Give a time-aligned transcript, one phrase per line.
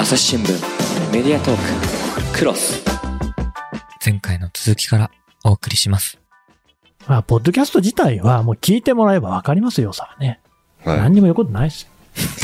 [0.00, 2.82] 朝日新聞メディアトーククロス
[4.02, 5.10] 前回の続きから
[5.44, 6.18] お送りします。
[7.06, 10.40] まあ、ポッドキャスト自体はもう聞いてもらえばわかりますよ、さね。
[10.84, 11.90] はい何にも言うことないですよ。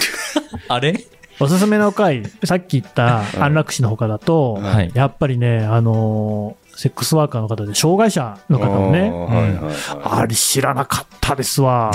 [0.68, 1.02] あれ？
[1.40, 4.90] おすすめの回、さっき言った安楽死の他だと、はい。
[4.92, 9.74] やっぱりね、あのーセックスワーカーの方で障害者の方のね、はいはいはい。
[10.04, 11.90] あれ知らなかったですわ。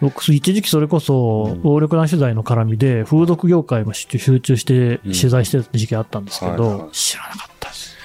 [0.00, 7.96] 一時期それこそ、暴力団取材の絡みで、風俗業界も集中して取材してた時期あったんですけど、知らなかったです。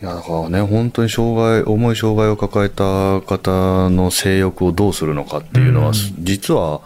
[0.00, 5.94] いや、だからね、本当に障害、重い障害を抱えた方の性欲をどうするのかっていうのは、うん。
[6.20, 6.80] 実は、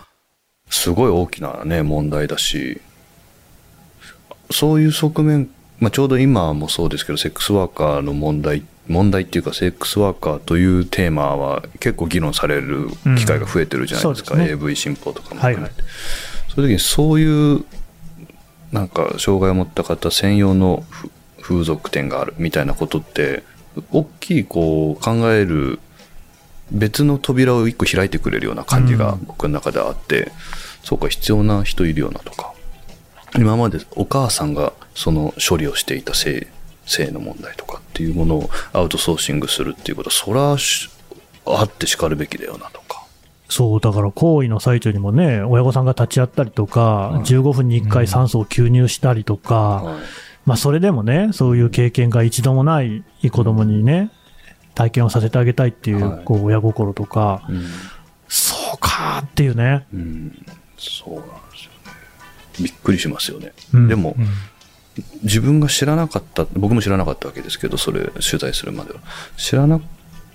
[0.69, 2.81] すごい大きなね、問題だし、
[4.51, 5.51] そういう側面、
[5.81, 14.53] まあ、ちょうど今もそうですけど、セックスワーカーの問題、問題っていうか、セックスワーカーというテーマは結構議論される機会が増えてるじゃないですか、うんすね。
[14.53, 15.65] AV 新法とかもはいはい。
[15.65, 15.91] 含めて。
[16.55, 17.65] そういう時にそういう
[18.73, 23.43] なんか障害を持った方専用のふ風俗店があるみたいなことって
[23.91, 25.81] 大きいこう考える
[26.71, 29.25] 別の扉を一個開いてくれるような感じがうん。
[29.27, 30.31] 僕の中であって、
[30.85, 32.53] そうか必要な人いるよなとか
[33.37, 36.49] 今までお母さんがその処理をしていた性
[36.87, 40.91] 性の問題とかっていうものをアウトソーシングするっていうことはそらし
[41.47, 43.05] あってしかるべきだよなとか。
[43.49, 50.01] そう、だから行為の最中にもね、親御さんが立ち会ったりとか、15分に1回酸素を吸入したりとか、はい
[50.47, 54.11] まあそれでもね、そういう経験が一度もない子供にね、
[54.75, 57.65] 体験をさせてあげたいっていう、はいこう、親心とか、うん
[58.33, 59.85] そうかーっていうね。
[59.93, 60.47] うん、
[60.79, 61.70] そうなんですよね。
[62.61, 63.53] びっくりしますよね。
[63.73, 64.17] うんでも、
[65.23, 69.01] 自分が知らなかった、僕も知らなかったわけですけど、それ取材するまでは。
[69.37, 69.81] 知らな、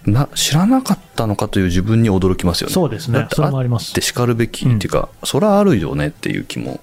[0.06, 2.74] な、知らなかったのかという自分に驚きますよね。
[2.74, 6.80] そうですねだってそれもありますって叱るべき、うんっていうか、それはあるよねっていう気も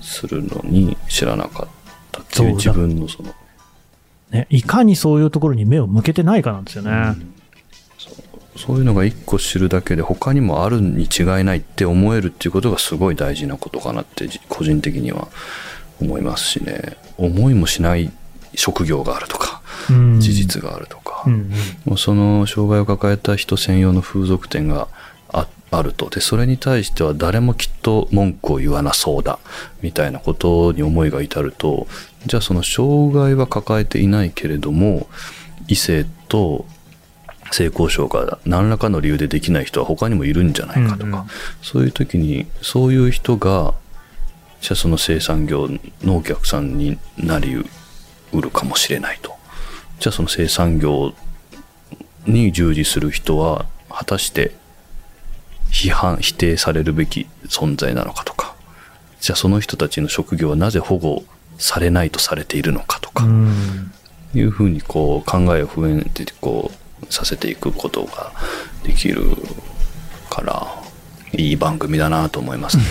[0.00, 1.68] するのに知らなかっ
[2.12, 3.34] たっていうそう自分のその、
[4.30, 7.16] ね、いかにそういうところに目を向けてないかなんですよね。
[8.58, 15.28] そういうのが一個知るだけで他にもあるに違いないって思えるっていうことがすごい大事なことかなってじ個人的には
[16.00, 16.96] 思いますしね。
[17.16, 18.10] 思いもしない
[18.54, 20.20] 職業があるとかうん。
[20.20, 21.50] 事実があるとか、うんうん。
[21.84, 24.88] もうその障害を抱えた人専用の風俗店が
[25.32, 26.10] ああると。
[26.10, 29.38] でそれに対しては誰もきっと文句を言わなそうだ
[29.82, 31.86] みたいなことに思いが至ると
[32.26, 35.08] じゃあその障害は抱えていないけれども
[35.68, 36.66] 異性と
[37.50, 41.26] 性交渉が何らかの理由でできない人は他にもいるんじゃないかとか、うんうん
[41.62, 43.74] そういう時にそういう人が
[44.60, 45.68] じゃあその生産業
[46.02, 49.36] のお客さんになりうるかもしれないと。
[50.00, 51.12] じゃあその生産業
[52.26, 54.52] に従事する人は果たして
[55.70, 58.54] 批判否定されるべき存在なのかとか
[59.20, 61.24] じゃあその人たちの職業はなぜ保護
[61.58, 63.92] されないとされているのかとか、うん
[64.34, 66.77] いうふうにこう考えを不変てこう
[67.10, 68.32] させていくことが
[68.82, 69.22] できる
[70.30, 70.66] から
[71.32, 72.84] いい番組だなと思いますね。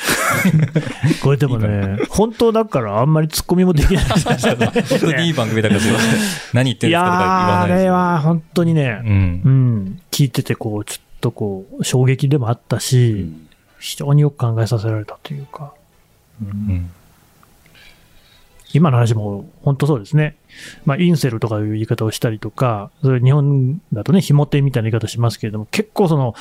[1.22, 4.66] これでもね、本当だからあんまり突っ込みもできないですよね。
[4.66, 5.80] 本当にいい番組だから
[6.54, 9.48] 何言ってるんですかとか言わないですれは本当にね、うんう。
[9.48, 13.30] ん、聞いててこう、ちょっとこう、衝撃でもあったし、
[13.78, 15.72] 非常によく考えさせられたというか、
[16.42, 16.90] うん
[18.72, 20.36] 今の話も本当そうですね。
[20.84, 26.34] まあ、インセルとかいう言い方をしたりとか、それ日本だとね、ひも手みたいな言い方しますけれども、結構その、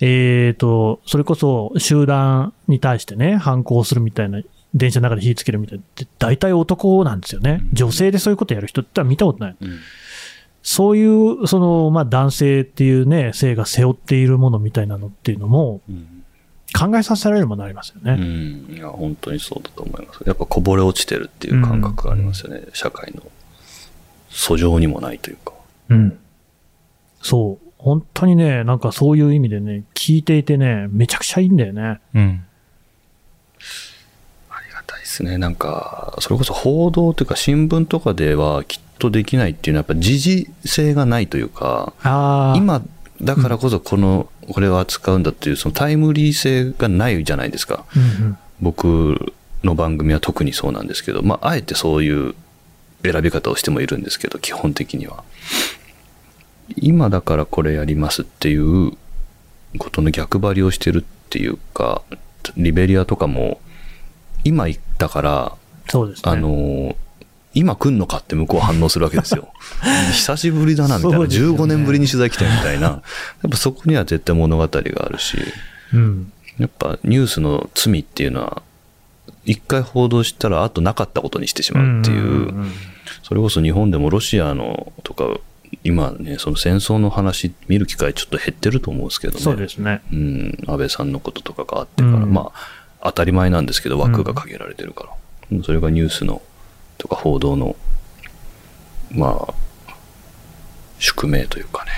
[0.00, 4.40] えっ、と、それこそ集団に対してね、反抗するみたいな、
[4.74, 5.84] 電車の中で火つけるみたいな
[6.18, 7.60] 大体男なんですよね。
[7.72, 9.56] 女性でそういうことやる人って見たことない。
[9.60, 9.78] うん
[10.64, 16.22] そういう、その、まあ、男性っていうね、性が背負っているものみたいなのっていうのも、うん
[16.72, 18.16] 考えさせられるものありますよね。
[18.18, 20.20] うん、いや本当にそうだと思います。
[20.26, 23.22] やっぱこぼれ落ちてるっていう感覚がありますよね、社会の
[24.32, 25.52] 訴状にもないというか。
[25.90, 26.18] うん。
[27.20, 27.72] そう。
[27.78, 32.00] 本当にね、なんかそういう意味でね、聞いていてね、めちゃくちゃいいんだよね。
[32.14, 32.44] うん。
[34.50, 35.36] ありがたいですね。
[35.38, 42.56] なんか、それこそ報道というか新聞とかではきっとできないっていうのはやっぱ時事性がないというか、ああ。
[42.56, 42.82] 今
[43.20, 47.84] だからこそこの、これを扱うんだっていうそのタイムリー性がないじゃないですか。
[47.96, 48.38] うんうん。
[48.60, 49.34] 僕
[49.64, 52.34] の番組は特にそうなんですけど、まあ、あえてそういう
[53.02, 55.24] 選び方をしてもいるんですけど、基本的には。
[56.76, 58.92] 今だからこれやりますっていう
[59.78, 62.02] ことの逆張りをしてるっていうか、
[62.56, 63.60] リベリアとかも、
[64.44, 65.56] 今言ったから、
[65.88, 66.30] そうですね。
[66.30, 66.96] あの、
[67.54, 69.52] 今来んのかって向こう反応するわけですよ。
[70.12, 71.18] 久しぶりだな、みたいな。
[71.18, 72.88] ね15年ぶりに取材来たみたいな。
[72.88, 73.02] や
[73.46, 75.36] っぱそこには絶対物語があるし、
[75.92, 76.32] うん。
[76.58, 78.62] やっぱニュースの罪っていうのは、
[79.44, 82.72] 一回報道したら、あとなかったことにしてしまうっていう、んん
[83.32, 85.24] それこそ日本でもロシアのとか、
[85.84, 89.40] 今ね、その戦争の話見る機会ちょっと減ってると思うんですけどね。
[89.40, 90.02] そうですね。
[90.12, 92.52] うん、安倍さんのこととかがあってから、うんま
[93.00, 95.16] あ、当たり前なんですけど、枠が限られてるか
[95.50, 95.62] ら。
[95.64, 96.42] それがニュースの、
[96.98, 97.74] とか報道の、
[99.12, 99.54] まあ、
[100.98, 101.90] 宿命というかね。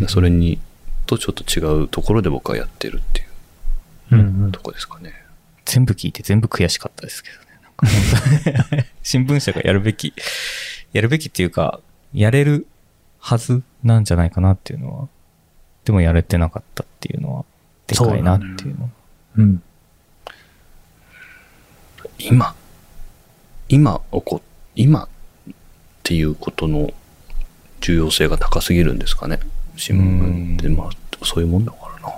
[0.00, 0.58] うんそれに、
[1.06, 3.24] とちょっと違うところで僕はやってるってい
[4.10, 5.12] うんうんうとこですかね。
[5.66, 7.43] 全部聞いて全部悔しかったですけど
[9.02, 10.14] 新聞社がやるべき、
[10.92, 11.80] やるべきっていうか、
[12.12, 12.66] やれる
[13.18, 15.08] はずなんじゃないかなっていうのは、
[15.84, 17.44] でもやれてなかったっていうのは、
[17.86, 18.90] でかいなっていうのは。
[19.36, 19.62] うん。
[22.18, 22.54] 今、
[23.68, 24.42] 今起こ、
[24.74, 25.08] 今っ
[26.02, 26.92] ていうことの
[27.80, 29.40] 重要性が高すぎるんですかね。
[29.76, 30.90] 新聞って、うんまあ、
[31.24, 32.14] そういうもんだからな。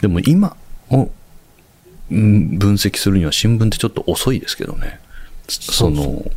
[0.00, 0.56] でも今
[0.90, 1.10] を、うん
[2.12, 5.00] 分析するには新聞ってちょっと遅いですけどね。
[5.48, 6.30] その、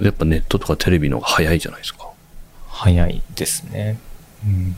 [0.00, 2.10] やっぱネットとかテレビの方が早いじゃないですか。
[2.68, 3.98] 早いですね。
[4.44, 4.76] うん。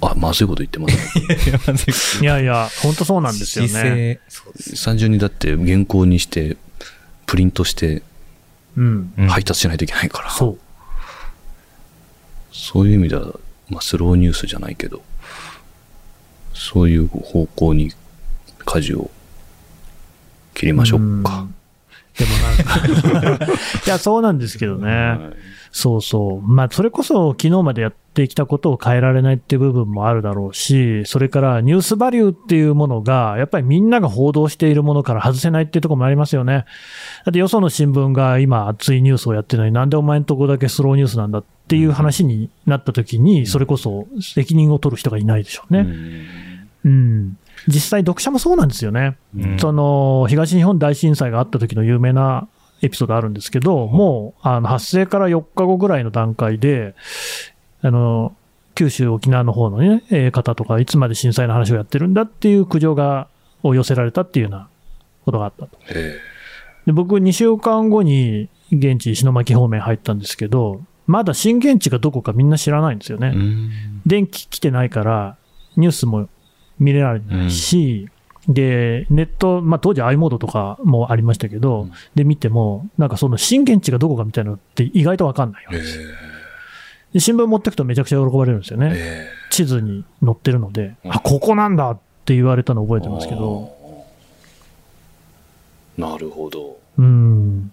[0.00, 2.22] あ、まずいこと言ってますね。
[2.22, 4.20] いやいや、本当そうなんですよね。
[4.84, 6.56] 単純にだって原稿にして、
[7.26, 8.02] プリントして
[8.76, 9.12] うん。
[9.18, 10.30] うん配達しないといけないから。
[10.30, 10.58] そう。
[12.52, 13.34] そういう意味では、
[13.68, 15.02] まあ、スローニュースじゃないけど、
[16.58, 17.92] そういう方向に
[18.64, 19.10] 舵を
[20.54, 21.46] 切りましょうか。
[22.18, 22.30] でも
[23.22, 23.46] なんか、
[23.86, 24.90] いや、そうなんですけどね。
[24.90, 26.42] はいそうそう。
[26.42, 36.64] まあ、それこそ昨日までやってきたことを変えられないっていう部分もあるだろうし、それからニュースバリューっていうものが、やっぱりみんなが報道しているものから外せないっていうところもありますよね。
[37.24, 45.86] だってよその新聞が今熱いニュースをやってるのになんでお前のとこだけスローニュースなんだっていう話になった時に、それこそ責任を取る人がいないでしょうね。
[46.84, 47.38] うん。
[47.68, 49.16] 実際読者もそうなんですよね。
[49.36, 52.48] うんその東日本大震災があった時の有名な
[52.82, 56.94] エピソードあるんですけど、もうあの発生から4日後ぐらいの段階で、
[57.82, 58.34] あの
[58.74, 63.28] 九州、沖縄の方の、ね、えー方とか、いつまで震災の話をやってるんだっていう苦情が
[63.62, 64.68] を寄せられたっていうような
[65.24, 65.78] ことがあったと。
[65.90, 66.18] え
[66.86, 73.34] で僕、2週間後に現地、石巻方面入ったんですけど、まだ震源地がどこかみんな知らないんですよね。
[74.06, 75.36] 電気来てないから、
[75.76, 76.28] ニュースも
[76.78, 78.08] 見れられないし、
[78.48, 85.82] で、ネット、まあ、当時 i モードとかもありましたけど、うんで、見ても、なんかその震源地がどこかみたいなのって意外とわかんないよえね。
[87.12, 88.92] で新聞持ってくとめちゃくちゃ喜ばれるんですよね。
[88.94, 91.12] え地図に載ってるので、うん。
[91.12, 93.72] あ、ここなんだって言われたの覚えてますけど、
[95.96, 97.72] なるほど、うん、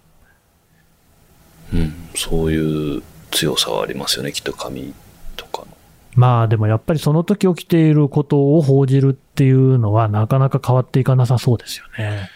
[1.73, 4.93] うん、そういう強さはありますよねきっと紙
[5.35, 5.67] とかの。
[6.15, 12.29] まあでもやっぱりその時起きていることを報じるっていうのはなかなか変わっていかなさそうですよね。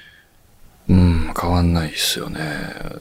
[0.89, 2.41] うん変わんないですよね。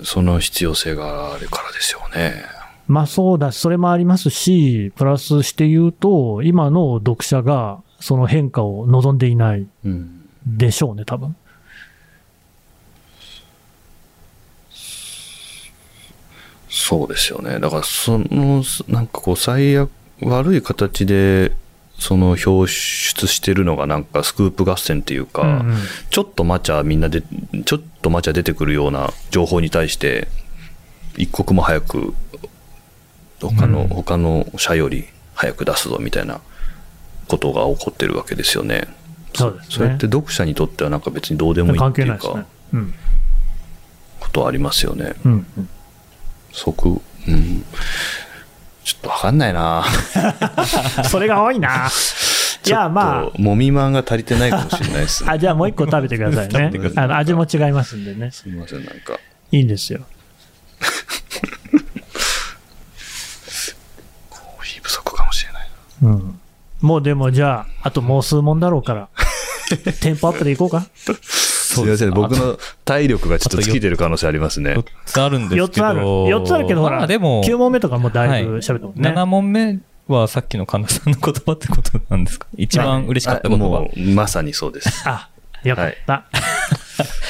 [0.05, 2.45] その必要性があるからですよね
[2.89, 11.37] まあそうだ、それもありますし、プラスして言うと、今の読者がその変化を望んでいないうんでしょうね、多分。
[16.71, 17.59] そうですよね。
[17.61, 19.91] だから、その、なんかこう、最悪、
[20.23, 21.53] 悪い形で、
[21.99, 25.77] その表出してるのがなんかスクープ合戦っていうか、うんうん
[26.11, 27.23] ちょっと待ちゃみんなで、
[27.65, 30.29] ちょっと待ちゃ出てくるような情報に対して、
[31.17, 32.15] 一刻も早く、
[33.41, 36.41] 他の、うん他の社より早く出すぞみたいな
[37.29, 38.89] ことが起こってるわけですよね。
[39.35, 42.47] そうですねそれって読者にとってはなんか別にどうでもいい関っていうか係ないですね、。
[42.73, 42.95] うん
[44.21, 45.15] ことありますよね。
[45.25, 45.69] うんうん
[46.53, 46.89] 即、
[47.29, 47.65] うん。
[48.85, 49.85] ちょっとわかんないな
[51.11, 51.89] それが多いな。
[52.65, 55.31] いや、まあちょっ、ともみまんが足りてないかもしれないですね。
[55.33, 58.31] あじゃあもう一個食べてくださいねあの味も違いますんでね。
[58.31, 59.19] すみません、なんか。
[59.53, 60.01] いいんですよ。
[64.31, 65.69] コーヒー不足かもしれない
[66.03, 66.41] うん。
[66.81, 69.09] もうでもじゃあ、あともう数問だろうから、
[70.01, 70.87] テンポアップでいこうか。
[71.23, 74.85] すみません、僕の体力がちょっと尽きてる可能性ありますね4。
[75.05, 75.83] つあるんです4けど。
[75.83, 76.01] つある。
[76.01, 79.11] 4つあるけど、ほら、まあでも、9問目とかもだいぶ喋ったもんね。
[79.11, 79.79] 7問目
[80.09, 82.47] はさっきの神田さんの言葉ってことなんですか？
[82.57, 83.65] 一番嬉しかった言葉。
[83.65, 85.03] もう、まさにそうです。
[85.07, 85.29] あ、
[85.65, 86.25] よかった。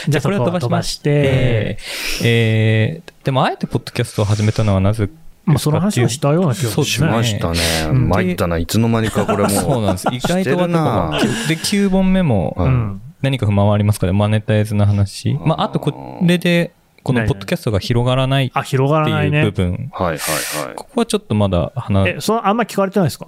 [0.09, 1.79] じゃあ、これを飛飛ばしてて、、
[2.23, 5.09] えー、でもあえてポッドキャストを始めたのはなぜ
[5.49, 7.01] もうその話をしたような気がし。
[7.03, 7.59] ましたね。
[7.91, 9.49] うん参ったな、いつの間にかこれも う。
[9.51, 10.09] そうなんです。
[10.13, 12.57] 意外とで、9本目も。
[13.23, 15.39] 何か不満はありますかねマネタイズの話。
[15.45, 19.77] まあ、あとこれで、このポッドキャストが広がらないっあ、広がらないねていう部。
[19.79, 19.91] 分。
[19.93, 20.75] はいはいはい。
[20.77, 23.27] ここはちょっとまだ話え、そのあんま聞かれてないですか？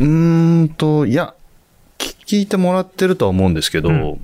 [0.00, 1.34] うーんと、いや、
[2.26, 4.18] 聞いてもらってるとは思うんですけど、うん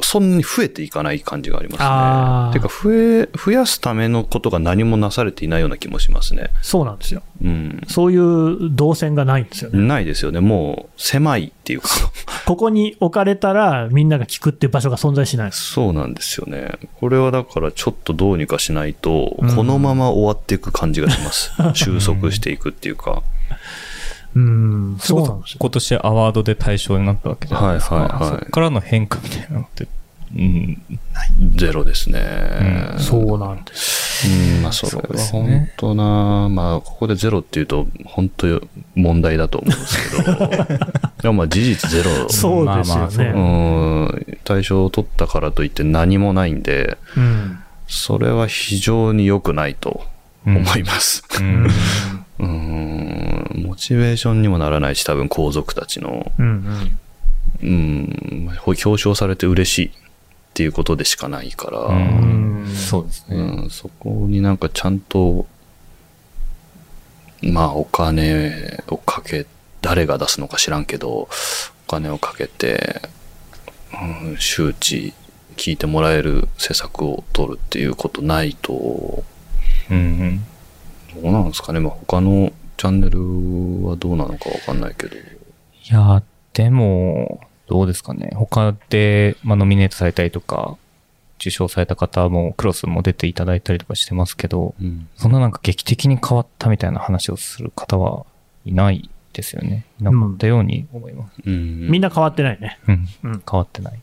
[0.00, 2.62] そんなに増えていかない感じがありますね。
[2.62, 6.50] てか増え、増やすためのことが何もなされていないような気もしますね。
[6.62, 7.22] そうなんですよ。
[7.42, 7.80] うん。
[7.88, 9.78] そういう動線がないんですよね。
[9.80, 10.40] ないですよね。
[10.40, 11.88] もう狭いっていうか。
[12.46, 15.52] ここに置かれたらみんなが聞くっていう場所が存在しない。
[15.52, 16.72] そうなんですよね。
[17.00, 21.52] これはだからちょっとどうにかしないと、うんこのまま終わっていく感じがします。
[21.74, 23.22] 収束していくっていうか。
[24.34, 25.54] うん、そうなんですよ。
[25.54, 27.96] そ今年アワードで対象になったわけじゃないですか。
[27.96, 29.86] はいはいはいそこからの変化みたいなのって、
[30.36, 30.82] うん、
[31.56, 32.20] ゼロですね。
[32.94, 34.28] うんそうなんです。
[34.28, 38.60] うん、まあそれは本当な、まあここでゼロっていうと本当
[38.94, 40.46] 問題だと思うんですけど、
[41.22, 42.28] でもまあ事実ゼロ。
[42.30, 43.32] そうですよね。
[43.34, 47.58] うん、対象を取ったからといって何もないんで、うん。
[47.86, 50.04] それは非常に良くないと
[50.46, 51.22] 思います。
[51.38, 51.68] うん
[52.40, 56.46] うん、モチベーションにもならないし、多分皇族たちの、うん。
[57.62, 57.66] うん。
[57.66, 59.90] うん、表彰されて嬉しいっ
[60.54, 61.78] ていうことでしかないから、
[62.74, 63.36] そうですね。
[63.36, 65.46] うん、そこになんかちゃんと、
[67.42, 69.46] まあお金をかけ、
[69.82, 71.28] 誰が出すのか知らんけど、お
[71.88, 73.02] 金をかけて、
[73.92, 75.12] うん、周知
[75.56, 79.24] 聞いてもらえる施策を取るっていうことないと、
[79.90, 80.44] うんうん。
[81.22, 81.80] どうなんですかね。
[81.80, 85.16] まあ他のチャンネルはどうなのかわかんないけど。
[85.16, 85.20] い
[85.90, 88.30] や、でも、どうですかね。
[88.34, 90.76] 他で、まあ、ノミネートされたりとか、
[91.40, 98.24] 受賞された方も、クロスも出ていただいたりとかしてますけど、うんそんななんか劇的に変わったみたいな話をする方は
[98.64, 99.84] いないですよね。
[100.00, 101.32] いなかったように思います。
[101.44, 102.78] うんみんな変わってないね。
[102.88, 103.08] うん。
[103.24, 104.00] うん変わってない。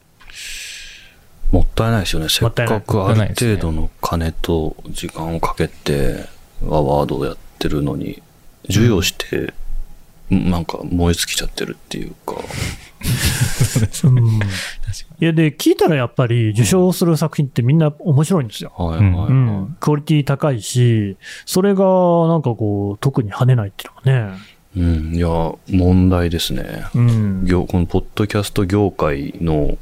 [1.51, 2.29] もったいないですよね。
[2.29, 6.25] せっかくある程度の金と時間をかけて
[6.63, 8.21] アワードをやってるのに、
[8.68, 9.53] 授与して、
[10.30, 12.36] なんか燃え尽きちゃってるっていうか。
[14.06, 14.39] うん。
[15.20, 18.74] いや、で、聞いたらやっぱり受賞する作品ってみんな面白いんですよ。
[18.77, 19.27] うんはいはいはい。
[19.27, 19.77] うん。
[19.80, 21.84] クオリティ高いし、それが
[22.27, 24.38] なんかこう、特に跳ねないっていうのがね。
[24.77, 25.27] うん、いや、
[25.70, 26.86] 問題ですね。
[26.96, 27.46] うん。
[27.46, 29.77] 業このポッドキャスト業界の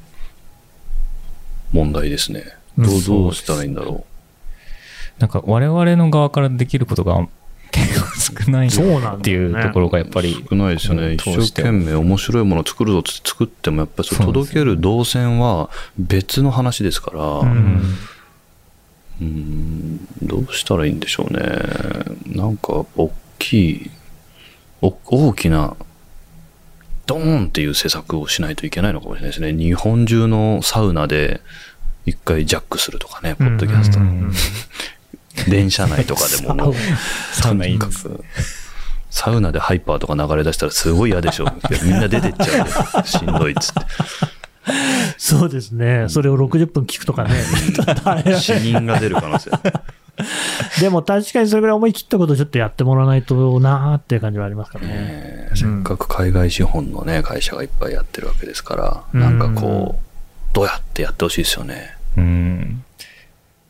[1.71, 2.43] 問題ですね。
[2.43, 4.05] うんどうどうしたらいいんだろ
[5.17, 7.27] なんか我々の側からできることが
[8.45, 10.47] 少ないそうなんだよねっていうところがやっぱりう。
[10.49, 11.13] 少ないですよね。
[11.13, 17.95] 一生懸命面白いものを作るぞって作っても、やっぱり届ける動線は別の話ですから、うん
[19.21, 21.41] うんどうしたらいいんでしょうね。
[22.25, 23.91] なんか、大きい、
[24.81, 25.75] お大きな、
[27.05, 29.53] ドーンっていう施策をしないといけないのかもしれないですね。
[29.53, 31.41] 日本中のサウナで
[32.05, 33.99] 一回ジャックするとかね、ポッドキャスト。
[35.37, 36.73] うん電車内とかでも
[37.31, 38.23] サウナいいでとにかく
[39.09, 41.45] サウナでハイパーとか流れ出したらすごい嫌でしょ。
[41.83, 43.07] みんな出てっちゃうで。
[43.07, 43.79] しんどいっつって。
[45.17, 46.05] そうですね。
[46.09, 47.31] それを60分聞くとかね。
[48.39, 49.51] 死人が出る可能性。
[50.79, 54.93] でも確かにそれぐらい思い切ったことをちょっとやってもらわないとなーっていう感じはありますからね。
[54.93, 61.95] ねせっかく海外資本のね、会社がいっぱいやってるわけですから、うんなんかこう、どうやってやってほしいですよね。
[62.17, 62.83] うん。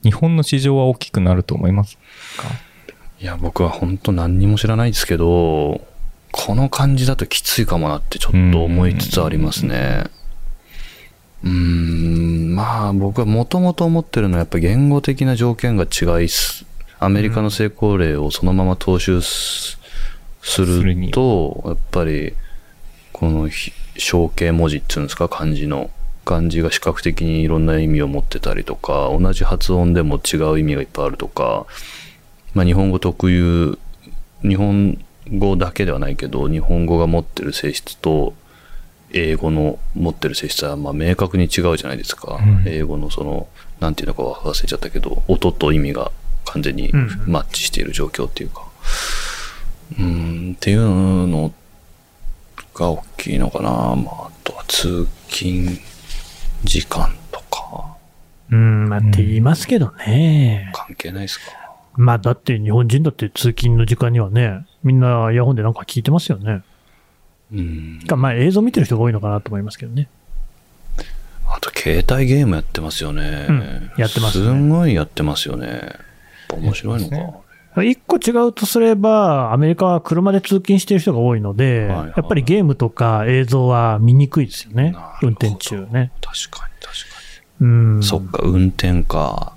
[0.04, 1.98] 日本の市場は大きくなると思います
[2.38, 2.48] か？
[3.20, 5.86] いや、僕は本当何にも知らないですけど、
[6.32, 10.06] この感じだときついかもなってちょっと思いつつありますね。
[11.44, 16.66] うーん、まあ僕はもともと思ってるのはやっぱ言語的な条件が違いす。
[17.00, 19.78] アメリカの成功例をそのまま踏襲す
[20.62, 22.34] ると、やっぱり
[23.12, 25.90] このひ象形文字っていうんですか、漢字の。
[26.30, 31.66] 漢字が視覚的にいろんな意味を持ってたりとか、同じ発音でも違う意味がいっぱいあるとか、
[32.54, 33.80] まあ、日本語特有
[34.44, 38.34] 日本語だけではないけど日本語が持ってる性質と
[39.12, 42.64] 英語の持ってる性質はまあ明確に違うじゃないですか、うん。
[42.68, 43.48] 英語のその
[43.80, 46.12] なんていうのか忘れちゃったけど音と意味が
[46.46, 47.24] 完全にうん。
[47.26, 48.68] マッチしている状況っていうか。
[50.00, 51.52] うんっていうの
[52.76, 55.80] が大きいのかな、まあ、あとは通勤
[56.64, 57.98] 時間とか
[58.52, 60.72] うん、まあ、って言いますけどね。
[60.74, 61.46] 関係ないですか？
[61.96, 66.64] まあ、だって日本人だって通勤の時間にはね、みんなイヤホンでなんか聞いてますよね。
[67.52, 70.08] うんかまあ、映像見てる人が多いのかなと思いますけどね。
[71.48, 73.48] あと、携帯ゲームやってますよね。
[73.50, 75.94] うんやってますねすんごいやってますよね。
[76.54, 77.40] 面白いのか。
[77.84, 86.12] 一個違うとすれば、アメリカは車で通勤してる人が多いので、はいはいやっぱりゲームとか映像は見にくいですよね運転中ね。
[86.22, 87.16] 確かに確か
[87.62, 88.00] うん。
[88.00, 88.06] に。
[88.06, 89.54] そっか、運転か。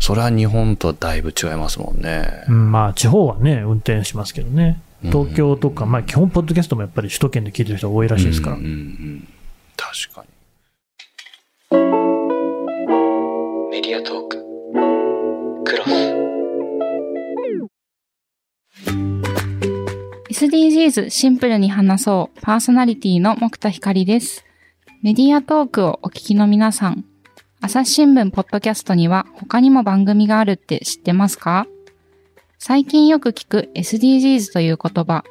[0.00, 2.44] それは日本とはだいぶ違いますもんね。
[2.48, 4.80] うんまあ、地方はね、運転しますけどね。
[5.04, 8.62] 東京とか、まあ基本、ポッドキャストもやっぱり首都圏で聞いてる人が多いらしいですからうん。
[8.64, 9.28] うんうん
[9.76, 10.28] 確かに。
[13.70, 14.36] メディアトーク
[15.64, 16.01] クロス
[20.42, 24.44] SDGs シンプルに話そうパーソナリティの木田光です。
[25.00, 27.04] メディアトークをお聞きの皆さん、
[27.60, 31.68] 朝日新聞ポッドキャストには他にも番組があるって知ってますか？
[32.58, 35.22] 最近よく聞く SDGs という言葉、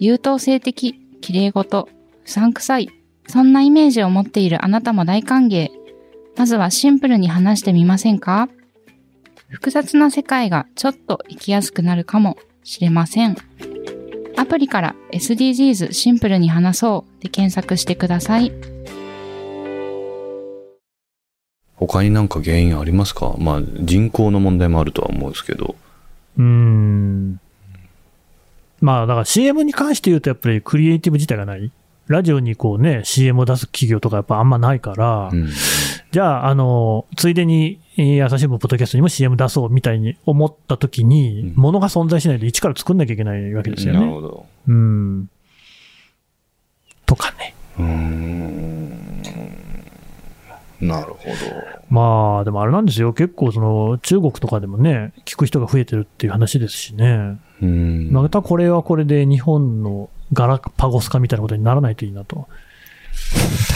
[0.00, 1.88] 優等生的、綺麗事、
[2.24, 2.90] 不散臭い、
[3.28, 5.68] そんなイメージを持っているあなたも大歓迎。
[6.36, 8.48] まずはシンプルに話してみませんか？
[9.50, 13.36] 複雑な世界がちょっと生きやすくなるかもしれません。
[14.36, 18.52] アプリから SDGs シンプルに話そうで検索してください。
[21.76, 23.34] 他になんか原因ありますか？
[23.38, 25.74] まあ人口の問題もあるとは思うんですけど。
[26.38, 27.40] うーん。
[28.80, 31.70] まあ、だから CM に関して言うと、やっぱりクリエイティブ自体がない。
[32.08, 35.48] ラジオにこうね、CM を出す企業とかやっぱあんまないから、うん
[36.10, 44.00] じゃあ、あの、ついでに、えー朝日新聞ポッドキャストにも CM 出そうみたいに思った時に、うんものが存在しないで一から作んなきゃいけないわけですよね。
[44.00, 44.46] なるほど。
[44.68, 45.28] うん。
[47.04, 47.54] とかね。
[47.78, 48.82] うーん。
[50.80, 51.18] なるほ
[51.90, 53.12] まあ、でもあれなんですよ。
[53.12, 57.38] 結構その、中国とかでもね、聞く人が増えてるっていう話ですしね。
[57.60, 57.66] ど。
[57.68, 58.10] うん。
[58.10, 62.48] またこれはこれで日本のガラパゴス化みたいなことにならないといいなと。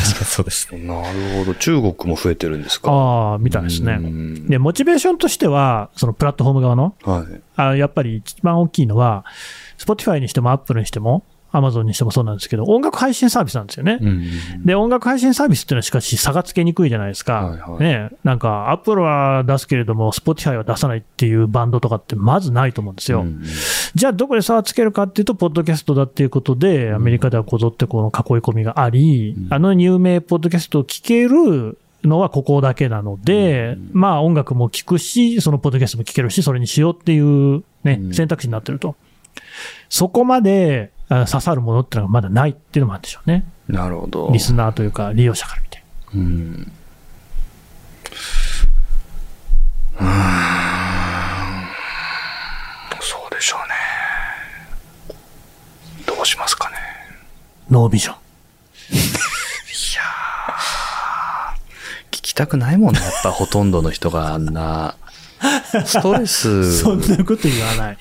[0.03, 0.81] 確かにそうですね。
[0.87, 1.55] なるほど。
[1.55, 2.91] 中国も増えてるんですか？
[2.91, 3.97] ああ、みたいですうね。
[3.97, 7.41] んで、モチベーションとしては、そのプラットフォーム側の、はい。
[7.57, 9.25] あやっぱり一番大きいのは、
[9.79, 13.99] Spotify にしても Apple にしても、Amazon にしてもそうなんですけど、音楽配信サービスなんですよね。
[14.01, 17.47] うんで、音楽配信サービスっていうのはしかし差がつけにくいじゃないですか。
[17.47, 23.23] はいはいね、なんか、Apple は出すけれども、Spotify は出さないっていうバンドとかってまずないと思うんですよ。
[23.23, 23.43] うん
[23.95, 38.97] じゃあ、どこで差をつけるかっていうと、ポッドキャストだっていうことで、アメリカではこぞってこの囲い込みがあり、うんあの有名ポッドキャストを聞けるのはここだけなので、うんまあ音楽も聞くし、そのポッドキャストも聞けるし、それにしようっていうねう、ん選択肢になってると。
[39.89, 43.45] そこまであ刺さるものっていうのがまだないっていうのもあるんでしょうね。
[43.69, 44.31] なるほど。
[44.33, 45.83] リスナーというか利用者から見て。
[46.15, 46.73] うん。
[49.99, 50.07] うーん
[53.01, 53.75] そうでしょうね。
[56.07, 56.77] どうしますかね。
[57.71, 58.17] ノービジョン。
[62.11, 63.01] 聞きたくないもんね。
[63.01, 64.97] やっぱほとんどの人があんな、
[65.85, 67.99] ストレス、そんなこと言わない。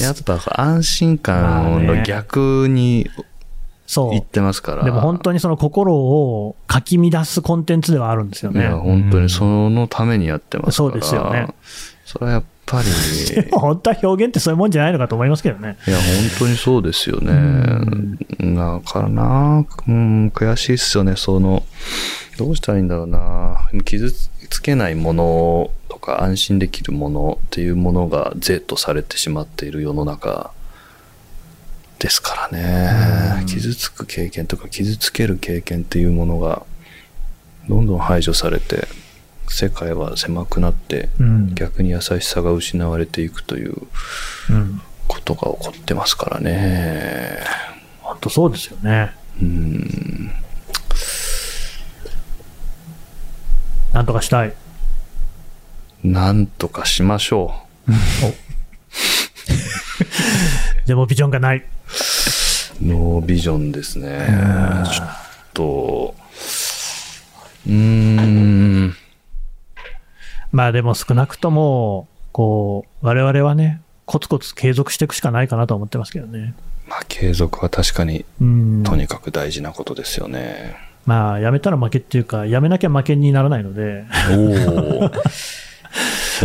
[0.00, 3.08] やっぱ安心感の逆に
[3.92, 4.24] そう言っ。
[4.24, 4.84] てますから。
[4.84, 8.60] でも本当にその心をかき乱すコンテンツではあるんですよね。
[8.60, 10.90] いや、本当にそのためにやってますから。
[10.92, 11.48] そうですよね。
[12.06, 12.88] それはやっぱり、
[13.42, 15.76] でも本当は表現ってそういうもんじゃないのかと思いますけどね。
[15.86, 16.04] いや、本
[16.38, 18.16] 当にそうですよね。
[18.40, 21.62] だからな、うん、悔しいっすよね、その、
[22.38, 23.58] どうしたらいいんだろうな。
[23.84, 24.10] 傷
[24.48, 30.52] つけないものとか安心できるものっていうものが是とされてしまっている世の中
[31.98, 33.44] ですからね。
[33.46, 36.66] 傷つく経験とか傷つける経験っていうものが
[37.68, 38.88] どんどん排除されて、
[39.48, 41.54] 世界は狭くなって、うん。
[41.54, 43.76] 逆に優しさが失われていくという
[44.50, 44.82] うん。
[45.06, 47.38] ことが起こってますからね。
[48.00, 49.12] 本当そうですよね。
[49.40, 50.32] うん。
[53.92, 54.54] なんとかしたい。
[56.04, 57.54] なんとかしましょ
[60.86, 61.58] でもビジョンがない。
[61.58, 61.64] う。
[62.84, 64.26] ノービジョンですね。
[64.92, 65.08] ちょっ
[65.54, 66.14] と、
[67.66, 68.94] うーん。
[70.50, 76.54] まあでも少なくとも、こう、我々はね、コツコツ継続していくしかないかなと思ってますけどね。
[76.88, 78.82] まあ、継続は確かに、うん。
[78.82, 80.76] とにかく大事なことですよね。
[81.06, 84.04] まあ、やめたら負けっていうか、やめなきゃ負けにならないので。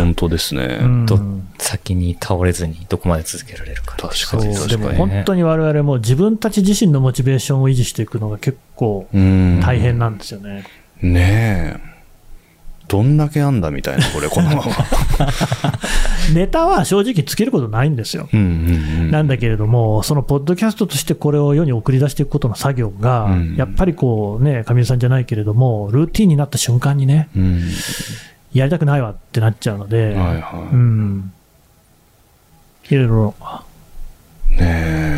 [0.02, 0.78] 本当ですね。
[0.80, 1.18] うんど
[1.58, 3.96] 先に倒れずにどこまで続けられるか。
[3.96, 9.60] 確かそうに確かにでも本当に我々も自分たち自身のモチベーションを維持していくのが結構うん。
[9.62, 10.64] 大変なんですよね。
[11.02, 11.98] ねえ。
[12.88, 14.62] どんだけあんだみたいな、これ、このまま。
[16.34, 18.28] ネタは正直つけることないんですよ。
[18.32, 19.10] うんうんうん。
[19.10, 27.60] なんだけれども、そのポッドキャストとしてこれを世に送り出していくことの作業が、うんやっぱりこうね、上地さんじゃないけれども、ルーティンになった瞬間にね、うん。
[28.52, 31.32] やりたくないわってなっちゃうので、はいはいうん。
[32.88, 33.34] いろいろ、
[34.50, 35.08] ねえ。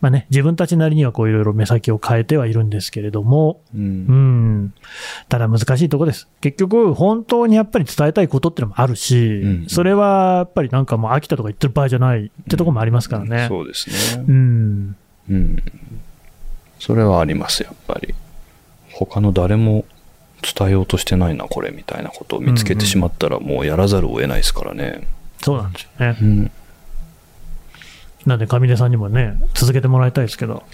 [0.00, 3.78] まあね、自分たちなりにはこういろいろ目先を変えてはいるんですけれども、う。
[3.78, 4.74] うんん、
[5.28, 6.28] ただ難しいとこです。
[6.40, 13.46] 結局、本当にやっぱり伝えたいことってのもあるし、うんそれはやっぱりなんかもう飽きたとか言ってる場合じゃないってとこもありますからね。
[13.48, 14.24] そうですね。
[14.28, 14.96] うん。
[15.30, 15.62] うん。
[16.78, 18.14] それはあります、やっぱり。
[19.06, 19.84] 他の誰も
[20.42, 25.06] 伝えようとしてないな、これ、みたいなことを見つけてしまったら、もうやらざるを得ないですからね。
[25.42, 26.18] そうなんですよね。
[26.20, 26.50] うん。
[28.26, 30.64] なんで、上出さんにもね、続けてもらいたいですけど。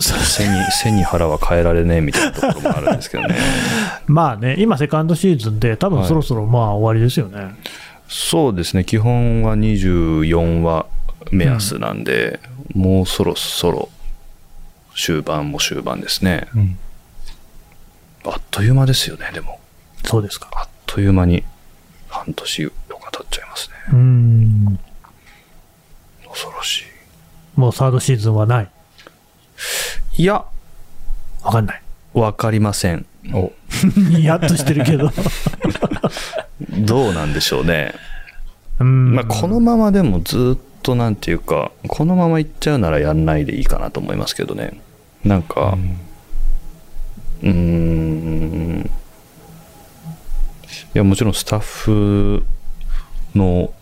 [0.00, 3.36] 背に、背に腹は変えられねえみたいなところもあるんですけどね。
[4.06, 7.54] まあね、今、セカンドシーズンで、多分そろそろまあ終わりですよね。
[8.08, 10.86] そうですね、基本は24話
[11.30, 12.40] 目安なんで、
[12.74, 13.88] もうそろそろ
[14.96, 16.48] 終盤も終盤ですね。
[16.54, 16.78] うん
[18.26, 19.60] あっという間ですよね、でも。
[20.04, 20.48] そうですか。
[20.54, 21.44] あっという間に
[22.08, 23.74] 半年とか経っちゃいますね。
[23.92, 24.78] うん。
[26.28, 26.84] 恐ろし
[27.54, 28.68] もうサードシーズンはない。
[30.16, 30.22] い。
[30.22, 30.44] いや、
[31.42, 31.82] わかんない。
[32.14, 33.04] わかりません。
[33.32, 33.52] お
[33.96, 35.12] ニヤッとしてるけど。
[36.86, 37.92] どうなんでしょうね。
[38.80, 39.14] うん。
[39.14, 44.78] まあ、このままでもずっとなんていうか、このままいっちゃうならやんないでいいかなと思いますけどね。
[45.24, 45.78] なんか、
[47.42, 48.90] うーん。
[50.94, 52.44] いや、もちろんスタッフ
[53.34, 53.72] の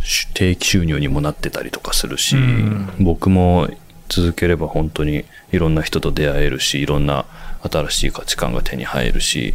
[0.00, 3.68] し定期収入にもなってたりとかするし、うん僕も
[4.08, 7.24] 続ければ本当にいろんな人と出会えるし、いろんな
[7.62, 9.54] 新しい価値観が手に入るし、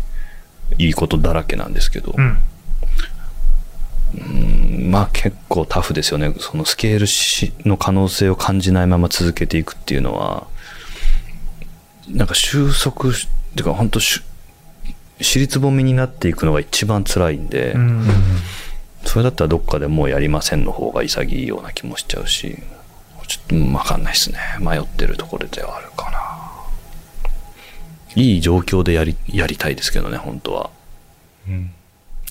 [0.78, 2.40] いいことだらけなんですけど、うん。
[4.16, 6.34] うんまあ結構タフですよね。
[6.40, 10.48] そのスケールしの可能性を感じないまま続けていくっていうのは、
[12.10, 14.22] なんか収束し、っていうか本当し
[15.20, 18.08] 尻つぼみになっていくのが一番辛いんで、うん。
[19.04, 22.58] それだったらどっかでもうやりませんの方が潔いような気もしちゃうし、
[23.28, 24.40] ちょっとうんわかんないですね。
[24.60, 26.18] 迷ってるところではあるかな。
[28.16, 30.70] いい状況でやり、やりたいですけどね、本当は。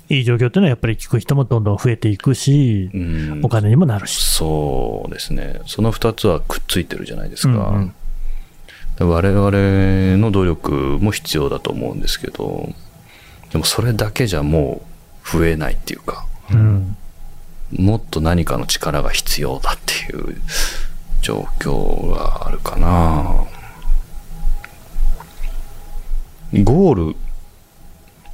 [0.08, 4.22] いい状況っていうのはやっぱり聞く人もどんどん増えていくし、うんお金にもなるし。
[4.22, 5.60] そうですね。
[5.66, 7.68] その二つはくっついてるじゃないですか。
[7.68, 7.94] うんうん
[8.98, 9.50] 我々
[10.16, 12.72] の努力も必要だと思うんですけど、
[13.52, 14.80] でもそれだけじゃも
[15.22, 16.96] う増えないっていうか、うん。
[17.72, 20.40] もっと何かの力が必要だっていう
[21.20, 23.44] 状況があるかな。
[26.62, 27.16] ゴール、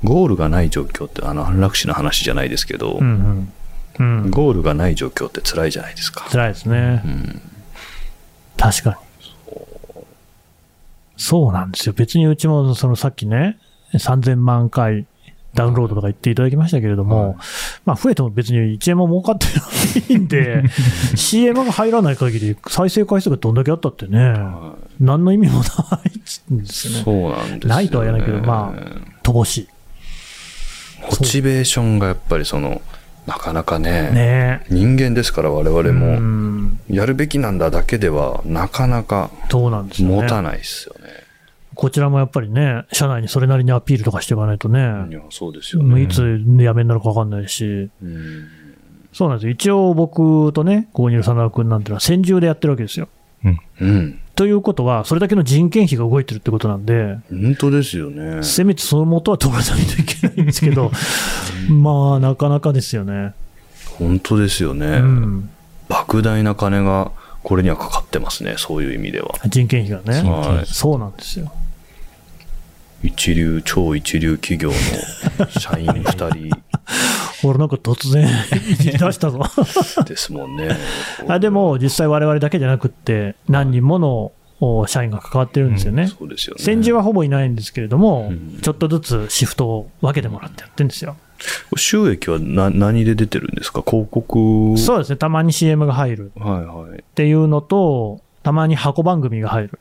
[0.04, 3.52] ゴールがない状況って、あの、安楽死の話じゃないですけど、うん
[3.98, 4.22] うん。
[4.24, 4.30] うん。
[4.30, 6.26] ゴールがない状況って辛いじゃないですか。
[6.30, 7.02] 辛いですね。
[7.04, 7.42] うん
[8.56, 8.96] 確かに。
[11.16, 11.94] そうなんですよ。
[11.94, 13.58] 別にうちも、そのさっきね、
[13.94, 15.06] 3000万回
[15.54, 17.36] ダウンロードとか言っていただきましたけれども、
[17.84, 19.46] まあ増えても別に1円も儲かって
[20.10, 20.64] ないんで、
[21.14, 25.64] CM が入らない限り再生回数がどんだけあったってね、は何の意味もな
[26.04, 27.04] いんですいよね。
[27.04, 27.58] そうなんですよ、ね。
[27.66, 28.74] ないとは言わないけどま
[29.22, 29.68] 乏し
[31.10, 32.82] モチベーションがやっぱりその、
[33.26, 34.14] なかなかね、い。
[34.14, 36.80] ね人間ですから我々も、ん。
[36.90, 40.14] やるべきなんだだけでは、なかなかそうなんですよね。
[40.22, 41.10] 持たないですよね。
[41.74, 46.02] こちらもやっぱりね、社内にそれなりにアピールとかしていかないとね、いや、そうですよね。
[46.02, 48.48] いつ辞めになるか分かんないし、うん
[49.12, 49.52] そうなんですよ。
[49.52, 53.08] 一応僕とね、ここにいる真田君なんてのは戦場でやってるわけですよ。
[53.44, 54.20] うん。
[54.34, 58.42] ということは、それだけの人件費が動いてるってことなんで、本当ですよね。
[58.42, 60.90] せめてその元は取らないといけないんですけど、
[61.68, 63.34] まあ、なかなかですよね。
[63.98, 64.86] 本当ですよね。
[64.86, 65.50] うん。
[65.88, 68.54] 莫大な金がこれにはかかってますね。
[68.56, 69.34] そういう意味では。
[69.46, 70.28] 人件費がね。
[70.28, 71.52] はいそうなんですよ。
[73.02, 74.70] 一流、超一流企業
[75.38, 76.50] の社員二人
[77.44, 78.28] 俺なんか突然
[78.78, 79.40] 出したぞ。
[80.06, 80.76] ですもんね。
[81.28, 86.06] あでも、実際我々だけじゃなくって、何人ものお社員が関わってるんですよね。
[86.06, 86.62] そうですよね。
[86.62, 91.16] 戦時はほぼいないんですけれども、うんちょっとずつシフトを分けてもらってやってるんですよ。
[91.76, 93.82] 収益はな何で出てるんですか？
[93.84, 94.78] 広告？
[94.78, 97.00] そうですね、たまに CM が入るはいはい。
[97.00, 99.78] っていうのと、たまに箱番組が入る。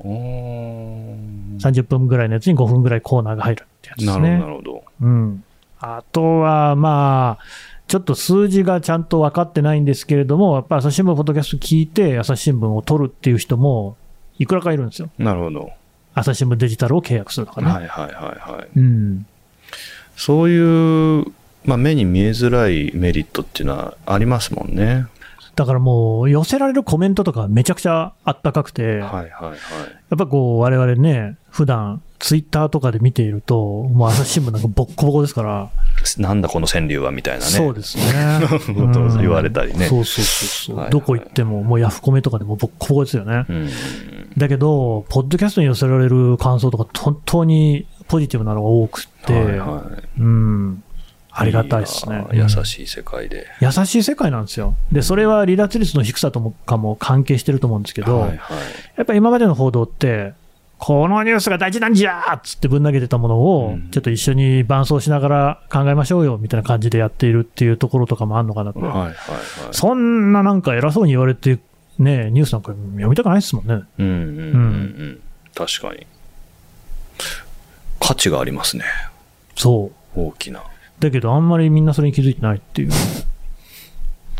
[0.00, 4.46] あー30分ぐらいのやつに5分ぐらいコーナーが入るってやつですなるほど、なね。
[4.46, 4.84] るほど。
[5.02, 5.44] うん。
[5.80, 7.44] あとは、まあ、
[7.88, 13.96] ちょっと数字がちゃんと分かってないんですけれども、やっぱ朝日新聞、ポッドキャスト聞いて、朝日新聞を取るっていう人も、
[14.38, 15.10] いくらかいるんですよ。
[15.18, 15.70] なるほど。
[16.14, 17.68] 朝日新聞デジタルを契約するとかね。
[17.68, 18.14] はいはいはい
[18.52, 18.68] はい。
[18.78, 19.26] うん。
[20.16, 21.24] そういう、
[21.64, 25.06] まあ、目に見えづらいメリットっていうのはありますもんね。
[25.56, 29.30] だからもう、寄せられるコメントとかめちゃくちゃあったかくて、はいはいはい。
[29.50, 29.56] や
[30.14, 35.70] っぱこう、我々ね、普段ツイッターとかで見ていると、もう朝日新聞なんかボッコボコですから、
[36.18, 37.50] なんだこの川柳はみたいなね。
[37.50, 38.04] そうですね。
[39.20, 43.44] 言われたりねうんそうそうそうそう、どこ行っても、もうヤフコメとかでもボッコボコですよね。
[43.48, 43.70] うん。
[44.36, 50.83] だけど、ポッドキャストに寄せられる感想とか、本当にポジティブなのが多くって、はいはいうん、
[51.36, 52.26] ありがたいですね。
[52.32, 53.46] 優しい世界で。
[53.60, 54.76] 優しい世界なんですよ。
[54.92, 58.38] で、それは離脱率の低さともかも関係してると思うんですけど、はいはい。
[58.96, 60.34] やっぱり今までの報道って、
[60.78, 68.80] このニュースが大事なんじゃーっつってぶん投げてたものをうん、ちょっと一緒に伴走しながら考えましょうよみたいな感じでやっているっていうところとかもあるのかなと。
[68.80, 69.14] はいはいはい。
[69.72, 71.58] そんななんか偉そうに言われて、
[71.98, 73.82] ね、ニュースなんか読みたくないですもんね。
[73.98, 74.58] うんうんうんう
[75.04, 75.20] ん。
[75.54, 76.06] 確かに。
[78.00, 78.84] 価値がありますね。
[79.56, 80.20] そう。
[80.20, 80.62] 大きな。
[81.00, 82.90] だけどあんまりみんなそれに気づいてないっていう。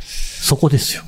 [0.01, 1.03] そこですよ。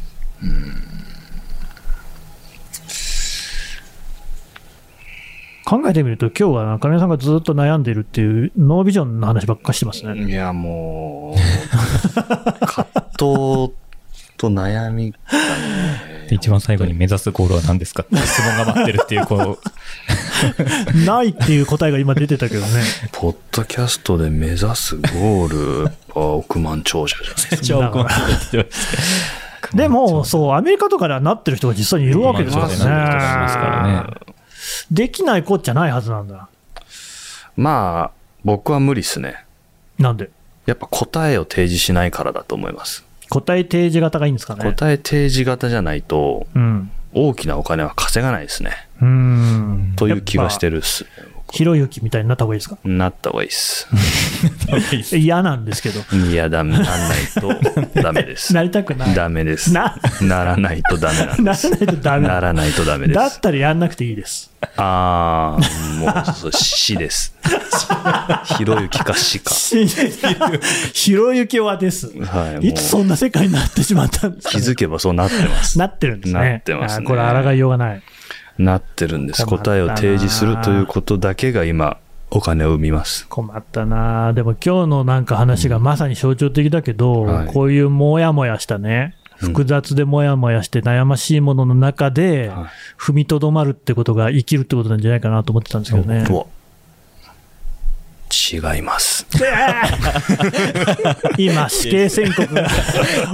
[5.66, 10.30] 考えてみると、今日は中根さんがずっと悩んでいるっていう、ノービジョンの話ばっかしてますね。
[10.30, 11.38] いや、もう、
[12.64, 13.74] 葛藤
[14.36, 18.02] と悩みがね一番最後に目指すゴールは何ですか？
[18.02, 19.58] って質問が待ってるっていう、こ
[20.94, 22.82] う、 ないっていう答えが今出てたけどね。
[23.12, 28.66] ポッドキャストで目指すゴール、やっぱ億万長者じゃないですか。
[29.76, 34.04] でも、そう、アメリカとかではなってる人が実際にいるわけですよね
[34.90, 36.48] できないこっちゃないはずなんだ。
[37.56, 39.44] まあ、僕は無理っすね。
[39.98, 40.30] なんで？
[40.66, 43.04] やっぱ答えを提示しないからだと思います。
[43.30, 44.64] 答え提示型がいいんですかね。
[44.64, 46.90] 答え提示型じゃないと、うん。
[47.12, 48.88] 大きなお金は稼がないですね。
[49.00, 49.92] うーん。
[49.96, 51.06] という気がしてるっす。
[51.52, 52.76] ひろゆきみたいになった方がいいですか？
[52.84, 53.88] なった方がいいっす。
[55.16, 56.00] 嫌なんですけど。
[56.16, 56.94] いや、だめ、なんない
[57.40, 57.54] と
[58.02, 58.52] ダメです。
[58.54, 59.14] なりたくない。
[59.14, 59.72] ダメです。
[59.72, 61.70] なならないとダメなんならです。
[61.70, 63.16] ないとダメならないとダメです。
[63.18, 64.50] だったらやんなくていいです。
[64.76, 65.60] ああ、
[66.00, 67.34] もう、そう、死です。
[68.58, 69.52] ひろゆきか死か。
[70.92, 72.08] ひろゆきはです。
[72.24, 72.54] はい。
[72.56, 75.78] もいつそんな世界になってしまったんですう、か、気づけばそうなってます。
[75.78, 76.40] なってるんですね。
[76.40, 78.02] なってますねあこれ、抗いようがない。
[78.58, 79.46] なってるんです。
[79.46, 81.98] 答えを提示するということだけが今、
[82.30, 83.26] お金を生みます。
[83.28, 92.66] 困ったなでも今日のなんか話がまさに象徴的だけど、はいこういうもやもやしたね、うん複雑でもやもやして悩ましいものの中で、はい
[92.98, 96.26] 踏みとどまるってことが生きるってことなんじゃないかなと思ってたんですけどね。
[96.28, 96.46] うわ
[98.52, 99.26] 違います。
[101.38, 102.68] 今、死刑宣告が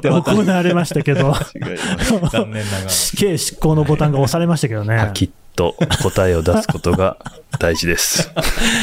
[0.03, 2.31] 行われましたけど、違います。
[2.31, 2.89] 残念ながら。
[2.89, 5.09] 死刑執行のボタンが押されましたけどねパ。
[5.09, 7.17] キッと答えを出すことが
[7.59, 8.31] 大事です。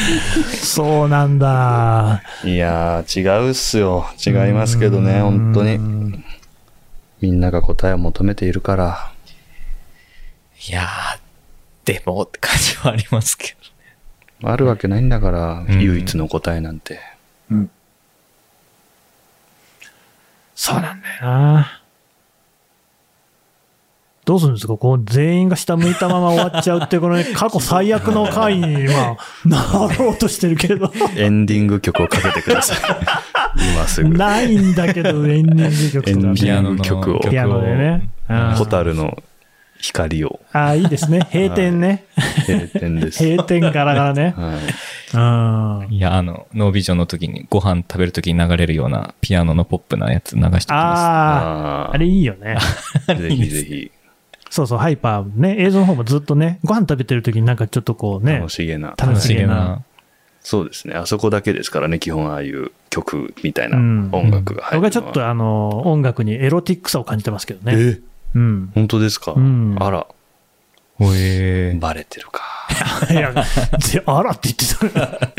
[0.62, 2.22] そうなんだ。
[2.44, 4.06] いやー、違うっすよ。
[4.24, 5.78] 違いますけどね、本当に。
[5.78, 6.24] に。
[7.20, 9.12] みんなが答えを求めているから。
[10.68, 10.86] いやー、
[11.86, 13.56] でもって感じはありますけ
[14.42, 16.98] あるわけないんだから、うん唯一の答えなんて。
[20.54, 21.80] そうなんだよな。
[24.26, 24.76] どうするんですか？
[24.76, 32.78] こう全員が下向いたまま終わっちゃうってこのね 過去最悪の回に、まあ、なろうとしてるけど、エンディング曲をかけてください。
[33.74, 34.10] 今すぐ。
[34.10, 38.10] ないんだけど、エンディング曲とかエンデ曲をピアノでね。
[38.28, 39.16] うんホタルの
[39.80, 40.40] 光を。
[40.52, 41.20] ああ、いいですね。
[41.32, 42.04] 閉店ね。
[42.46, 43.24] 閉店です。
[43.24, 44.34] 閉店ガラガラね。
[44.36, 45.86] はい。
[45.86, 45.94] うん。
[45.94, 52.56] いや、あの、ノービジョンの時にご飯食べる時に流れるようなピアノのポップなやつ流しておきまああ、ああれいいよね。
[53.06, 53.90] あ、ぜひぜひ、
[54.50, 58.94] そうそう、ハイパーね、映像の方もずっとね、ご飯食べてる時になんかちょっとこうね楽、しげな。
[58.98, 59.06] す。
[59.06, 59.82] 楽しげな。
[60.42, 60.94] そうですね。
[60.94, 64.84] あそこだけですからね、基本ああいう曲みたいなうん音楽が入るのは。
[64.84, 67.74] 僕はちょっとあの、音楽にエロティックさを感じてますけどね。
[67.76, 68.00] え？
[68.34, 68.72] うん。
[68.74, 70.06] 本当ですか、うんあら、
[70.98, 71.80] おえー。
[71.80, 72.42] バレてるか。
[73.10, 73.32] いや、
[73.78, 75.30] ぜあらって言ってた。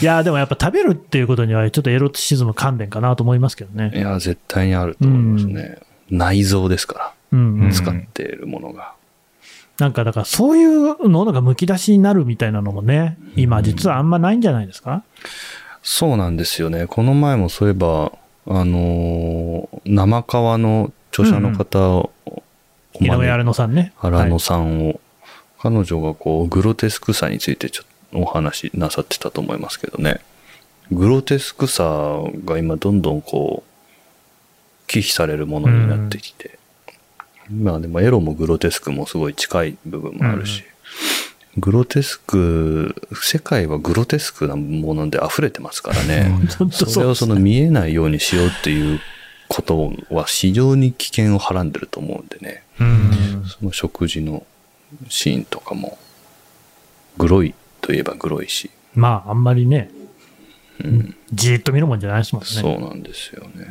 [0.00, 3.92] いや、でもやっぱ食べるっていうことにはちょっとエロシズム関連かなと思いますけどね。
[3.94, 5.78] いや、絶対にあると思いますね。
[6.10, 7.70] 内臓ですかうん、うら、ん。
[7.72, 8.92] 使っているものが。
[9.78, 15.04] なんかだからそういうのがむき出しになるみたいなのもね、今実はあんまないんじゃないですか？
[15.82, 16.86] そうなんですよね。
[16.88, 18.10] この前もそういえば、
[18.48, 20.90] あのー生川の
[21.22, 22.12] 著者の方を、
[23.00, 23.92] 井上荒野さんね。
[24.00, 25.00] 荒野さんを、
[25.60, 30.20] 彼女がこう、グロテスクさについてちょっとお話しなさってたと思いますけどね。
[30.92, 36.58] グロテスクさが今どんどんこう、忌避されるものになってきて。
[37.50, 40.64] まあでもエロもグロテスクもすごい近い部分もあるし、
[41.56, 46.30] グロテスク、世界はグロテスクなもので溢れてますからね。
[46.70, 49.00] それをその見えないようにしようっていう
[49.48, 52.62] ことは非常に危険をはらんでると思うんでね。
[52.78, 53.44] うん。
[53.46, 54.46] その食事の
[55.08, 55.98] シーンとかも、
[57.16, 59.90] グロいといえばグロいし、まあ、あんまりね、
[60.84, 62.48] うんじーっと見るもんじゃないですもんね。
[62.48, 63.66] そうなんですよね。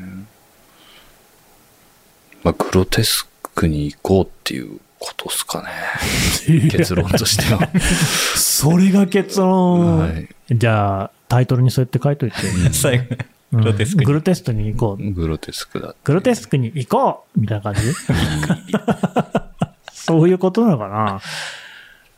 [2.43, 6.69] まあ、グロテスクに行こうっていうことっすかね。
[6.69, 7.69] 結論としては。
[8.35, 9.99] それが結論。
[9.99, 10.27] はい。
[10.51, 12.37] じゃあ、タイトルにそうやって書いといて。
[12.73, 13.17] 最後、うん
[13.51, 15.11] グロテスクにグロテスクに行こう。
[15.11, 15.95] グロテスクだ。
[16.03, 17.81] グロテスクに行こうみたいな感じ？
[19.93, 21.21] そういうことなのかな？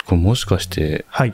[0.05, 1.33] これもしかして、はい。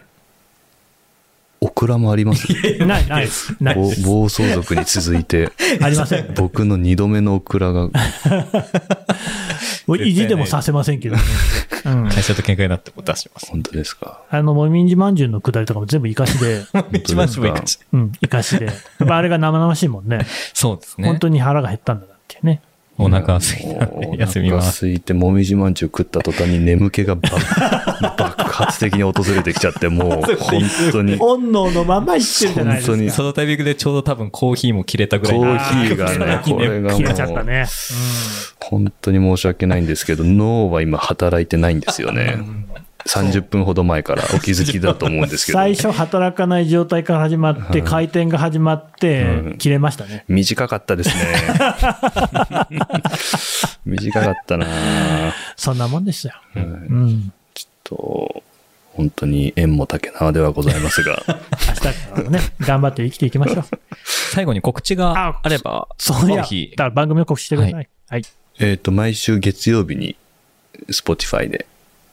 [1.65, 2.47] オクラもあります
[2.86, 3.56] ない、ないです。
[3.60, 5.49] ない暴走族に続いて、
[5.82, 6.34] ありませんね。
[6.36, 7.89] 僕の二度目のオクラが、
[9.88, 11.21] もう意地でもさせませんけどね。
[11.86, 12.10] うん。
[12.10, 13.47] 会社と喧嘩になっても出します。
[13.49, 14.21] 本当ですか？
[14.30, 18.65] あの、もみんじまんじゅうのくだりとかも全部生かしで、一番しもいいかもしれないうん、生かしで。
[18.65, 20.25] やっぱあれが生々しいもんね。
[20.54, 21.08] そうですね。
[21.08, 22.62] 本当に腹が減ったんだなっていうね。
[22.97, 24.86] お腹すいたん休みお腹ます。
[24.86, 27.36] 空いて、もみじまんじゅう食った途端に眠気が爆
[28.01, 32.91] 爆発的に訪れてきちゃって、もう 本当に、コ本能のまま生きてるじゃないですか。
[32.94, 37.65] 本当にそのタイミングでちょうど多分コーヒーも切れたぐらいーヒーがね、これが切れちゃったもう、ね。
[38.62, 42.39] 本当に申し訳ないんですけど、脳は今働いてないんですよね。
[43.06, 50.26] 30分ほど前からお気づきだと思うんですけど、最初働かない状態から始まって、回転が始まってうん、切れましたね。
[50.28, 51.15] 短かったですね。
[53.86, 56.34] 短かったなぁそんなもんですよ。
[56.56, 57.32] はいうん。
[57.86, 58.43] と、
[58.93, 61.24] 本当に縁も竹縄ではございますが、
[61.67, 63.63] 明日からもね、頑張って生きていきましょう。
[64.34, 67.89] 最後に告知があれば、そういや、ぜひだ番組を告知してください。
[68.10, 68.24] はい。
[68.60, 70.15] えっと、毎週月曜日に、
[70.89, 71.65] Spotify で、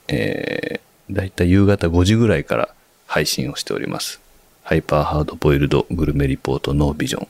[0.09, 2.69] えー、だいたい夕方5時ぐらいから
[3.07, 4.21] 配信をしております。
[4.65, 7.29] ハイパーハードボイルドグルメリポートノービジョン。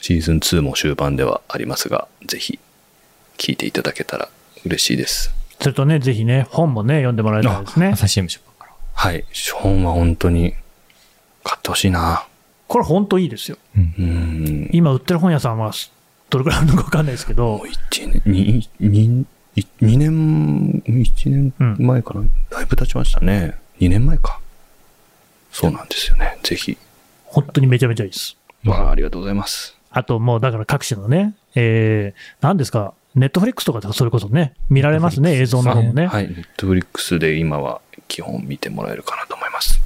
[0.00, 2.58] シーズン2も終盤ではありますが、ぜひ
[3.36, 4.28] 聞いていただけたら
[4.64, 5.39] 嬉しいです。
[5.60, 7.88] それとね、ぜひね、本もね、読んでもらいたいですね。
[7.88, 8.72] 朝日新聞出版から。
[8.94, 9.24] はい。
[9.54, 10.54] 本は本当に
[11.44, 12.26] 買ってほしいな
[12.66, 13.58] これ本当いいですよ。
[13.76, 14.70] うん。
[14.72, 15.72] 今売ってる本屋さんは、
[16.30, 23.58] どれくらいあるのかわかんないですけどもう、一年、に、に、い二年、一年前かな、だいぶ経ちましたね。
[23.80, 24.40] 二年前か。
[25.52, 26.38] そうなんですよね。
[26.42, 26.78] ぜひ。
[27.24, 28.36] 本当にめちゃめちゃいいです。
[28.64, 29.76] わあ、ありがとうございます。
[29.90, 36.06] あともうだから各種のね、えー、何ですか、ネットフリックスとかでそれこそね、見られますね、映像の方もね。
[36.06, 36.28] はい。
[36.28, 39.80] ネットフリックスで今は基本見てもらえるかなと思います。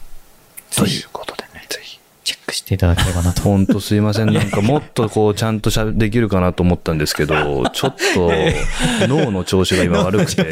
[0.76, 1.64] ということでね。
[1.68, 1.98] ぜひ。
[2.24, 3.42] チェックしていただければなと。
[3.42, 4.32] 本当すいません。
[4.32, 8.30] なんか もっとこうちゃんとしゃできるかなと思ったんですけど、 ちょっと
[9.08, 10.42] 脳の調子が今悪くて。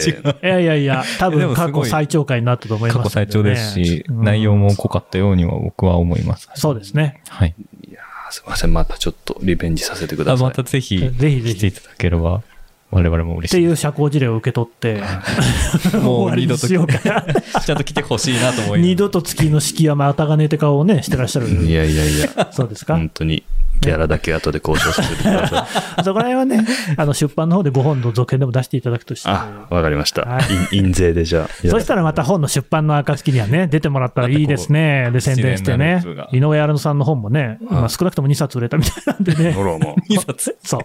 [0.42, 6.48] いやいやいや、多で分過去最長回になったと思いますんでね、過去最長ですし、うん内容も濃かったようには僕は思います。
[6.54, 7.20] そうですね。
[7.28, 7.54] はい。
[7.88, 8.72] いやーすいません。
[8.72, 10.46] またちょっとリベンジさせてくだあさい。
[10.46, 12.42] またぜひ、ぜひぜひ来ていただければ、
[12.92, 13.56] 我々も嬉しい。
[13.56, 15.00] っていう社交辞令を受け取って、
[16.02, 17.24] もう二度としようかな。
[17.64, 18.88] ちゃんと来てほしいなと思います。
[18.88, 21.48] 二度と月の式はまたがねて顔をね、してらっしゃる。
[21.48, 22.48] いやいやいや。
[22.52, 22.94] そうですか？
[22.96, 23.42] 本当に
[23.80, 25.66] ギャラだけ後で交渉させてくださ
[25.98, 26.04] い。
[26.04, 26.64] そこら辺はね、
[26.98, 29.28] あの出版の方でご本の続編でも出していただくとして。
[29.30, 30.40] あ、わかりましたは。
[30.70, 31.68] 印印税でじゃあ。
[31.68, 35.08] そしたらまた本の出版の暁にはね、出てもらったらいいですね。
[35.12, 36.04] で、宣伝してね。
[36.32, 39.52] 井上荒野さんの本もね、まあ少なくとも2冊売れたみたいなんでね。
[39.52, 40.12] ほらもう。
[40.12, 40.56] 2冊？
[40.62, 40.80] そう。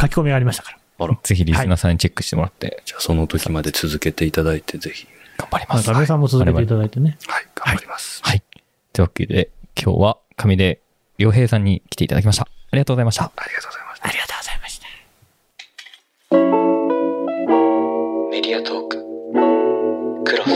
[0.00, 0.78] 書き込みがありましたから。
[1.22, 5.06] ぜひリスナーさんにチェックしてもらって、じゃあその時まで続けていただいて、ぜひ。
[5.38, 5.92] まあ、頑張ります。
[5.92, 7.18] ガメさんも続けていただいてね。
[7.26, 8.22] はい、頑張ります。
[8.22, 8.42] はい。
[8.92, 10.80] というわけで、今日は上出
[11.18, 12.44] 良平さんに来ていただきました。
[12.44, 13.24] ありがとうございました。
[13.24, 14.08] ありがとうございました。
[14.08, 14.86] ありがとうございました。
[18.30, 18.96] メディアトーク
[20.24, 20.50] クロス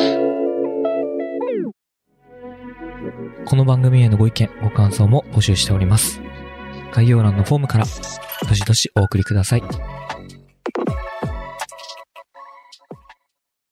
[3.47, 6.21] この番組へのご意見、ご感想も募集しております。
[6.93, 7.85] 概要欄のフォームから、
[8.49, 9.63] どしどしお送りください。